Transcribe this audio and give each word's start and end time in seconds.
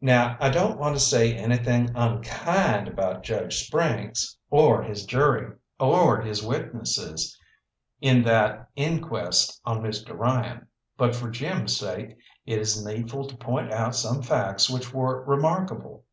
Now 0.00 0.38
I 0.40 0.48
don't 0.48 0.78
want 0.78 0.94
to 0.96 1.00
say 1.00 1.34
anything 1.36 1.90
unkind 1.94 2.88
about 2.88 3.22
Judge 3.22 3.68
Sprynkes, 3.70 4.34
or 4.48 4.82
his 4.82 5.04
jury, 5.04 5.52
or 5.78 6.18
his 6.22 6.42
witnesses, 6.42 7.38
in 8.00 8.22
that 8.22 8.70
inquest 8.74 9.60
on 9.66 9.82
Mr. 9.82 10.16
Ryan; 10.16 10.66
but 10.96 11.14
for 11.14 11.28
Jim's 11.28 11.76
sake 11.76 12.16
it 12.46 12.58
is 12.58 12.86
needful 12.86 13.26
to 13.28 13.36
point 13.36 13.70
out 13.70 13.94
some 13.94 14.22
facts 14.22 14.70
which 14.70 14.94
were 14.94 15.22
remarkable. 15.26 16.04